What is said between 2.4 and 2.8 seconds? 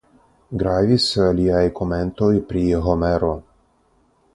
pri